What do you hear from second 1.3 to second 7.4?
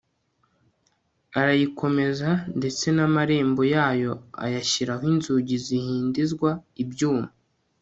arayikomeza ndetse n'amarembo yayo ayashyiraho inzugi zihindizwa ibyuma